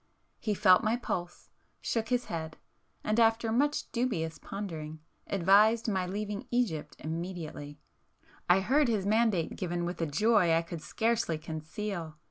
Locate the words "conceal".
11.37-12.15